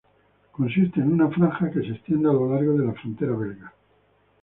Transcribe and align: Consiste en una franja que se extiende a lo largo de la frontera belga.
Consiste 0.53 0.99
en 0.99 1.13
una 1.13 1.27
franja 1.29 1.69
que 1.69 1.81
se 1.81 1.91
extiende 1.91 2.27
a 2.27 2.33
lo 2.33 2.51
largo 2.55 2.73
de 2.75 2.87
la 2.87 2.93
frontera 2.93 3.33
belga. 3.35 3.71